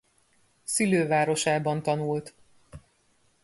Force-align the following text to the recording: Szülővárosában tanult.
Szülővárosában 0.63 1.81
tanult. 1.81 2.33